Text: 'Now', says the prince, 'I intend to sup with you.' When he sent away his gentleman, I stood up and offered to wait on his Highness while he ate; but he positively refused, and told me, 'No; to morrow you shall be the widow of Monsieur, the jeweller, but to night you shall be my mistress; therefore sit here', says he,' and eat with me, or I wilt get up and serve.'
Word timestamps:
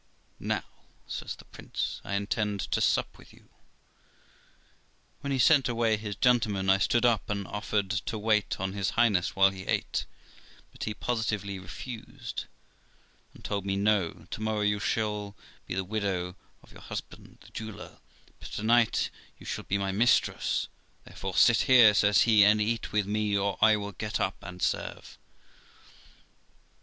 'Now', 0.39 0.63
says 1.05 1.35
the 1.35 1.45
prince, 1.45 2.01
'I 2.03 2.15
intend 2.15 2.61
to 2.71 2.81
sup 2.81 3.19
with 3.19 3.31
you.' 3.31 3.49
When 5.19 5.31
he 5.31 5.37
sent 5.37 5.69
away 5.69 5.95
his 5.95 6.15
gentleman, 6.15 6.71
I 6.71 6.79
stood 6.79 7.05
up 7.05 7.29
and 7.29 7.45
offered 7.45 7.91
to 7.91 8.17
wait 8.17 8.59
on 8.59 8.73
his 8.73 8.89
Highness 8.97 9.35
while 9.35 9.51
he 9.51 9.67
ate; 9.67 10.07
but 10.71 10.85
he 10.85 10.95
positively 10.95 11.59
refused, 11.59 12.45
and 13.35 13.45
told 13.45 13.63
me, 13.63 13.75
'No; 13.75 14.25
to 14.31 14.41
morrow 14.41 14.61
you 14.61 14.79
shall 14.79 15.35
be 15.67 15.75
the 15.75 15.83
widow 15.83 16.35
of 16.63 16.73
Monsieur, 16.73 17.03
the 17.11 17.51
jeweller, 17.53 17.99
but 18.39 18.49
to 18.53 18.63
night 18.63 19.11
you 19.37 19.45
shall 19.45 19.65
be 19.65 19.77
my 19.77 19.91
mistress; 19.91 20.67
therefore 21.05 21.35
sit 21.35 21.57
here', 21.69 21.93
says 21.93 22.21
he,' 22.21 22.43
and 22.43 22.59
eat 22.59 22.91
with 22.91 23.05
me, 23.05 23.37
or 23.37 23.55
I 23.61 23.75
wilt 23.75 23.99
get 23.99 24.19
up 24.19 24.37
and 24.41 24.63
serve.' 24.63 25.19